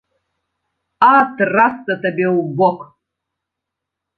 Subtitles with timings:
[1.09, 1.09] А
[1.41, 2.79] трасца табе ў бок!